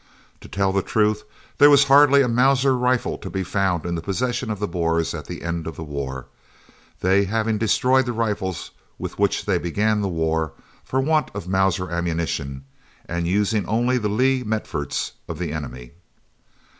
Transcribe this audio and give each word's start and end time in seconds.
To 0.39 0.47
tell 0.47 0.71
the 0.73 0.81
truth, 0.81 1.21
there 1.59 1.69
was 1.69 1.83
hardly 1.83 2.23
a 2.23 2.27
Mauser 2.27 2.75
rifle 2.75 3.19
to 3.19 3.29
be 3.29 3.43
found 3.43 3.85
in 3.85 3.93
the 3.93 4.01
possession 4.01 4.49
of 4.49 4.57
the 4.57 4.67
Boers 4.67 5.13
at 5.13 5.25
the 5.27 5.43
end 5.43 5.67
of 5.67 5.75
the 5.75 5.83
war, 5.83 6.25
they 7.01 7.25
having 7.25 7.59
destroyed 7.59 8.07
the 8.07 8.11
rifles 8.11 8.71
with 8.97 9.19
which 9.19 9.45
they 9.45 9.59
began 9.59 10.01
the 10.01 10.07
war, 10.07 10.53
for 10.83 10.99
want 10.99 11.29
of 11.35 11.47
Mauser 11.47 11.91
ammunition, 11.91 12.65
and 13.05 13.27
using 13.27 13.67
only 13.67 13.99
the 13.99 14.09
Lee 14.09 14.43
Metfords 14.43 15.11
of 15.29 15.37
the 15.37 15.53
enemy. 15.53 15.91